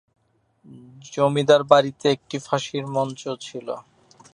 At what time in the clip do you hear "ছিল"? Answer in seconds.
3.45-3.67